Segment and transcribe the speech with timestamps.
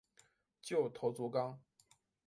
[0.63, 1.61] 旧头足纲